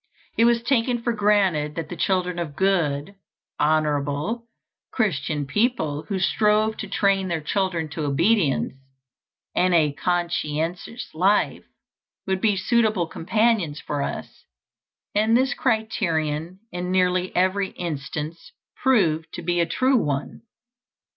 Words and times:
It 0.35 0.45
was 0.45 0.63
taken 0.63 1.03
for 1.03 1.13
granted 1.13 1.75
that 1.75 1.89
the 1.89 1.95
children 1.95 2.39
of 2.39 2.55
good, 2.55 3.13
honorable, 3.59 4.47
Christian 4.91 5.45
people, 5.45 6.05
who 6.09 6.17
strove 6.17 6.75
to 6.77 6.87
train 6.87 7.27
their 7.27 7.39
children 7.39 7.87
to 7.89 8.05
obedience 8.05 8.73
and 9.55 9.75
a 9.75 9.91
conscientious 9.93 11.13
life, 11.13 11.65
would 12.25 12.41
be 12.41 12.57
suitable 12.57 13.05
companions 13.05 13.79
for 13.79 14.01
us; 14.01 14.45
and 15.13 15.37
this 15.37 15.53
criterion 15.53 16.61
in 16.71 16.89
nearly 16.91 17.31
every 17.35 17.69
instance 17.69 18.53
proved 18.77 19.31
to 19.33 19.43
be 19.43 19.59
a 19.59 19.67
true 19.67 19.97
one. 20.03 20.41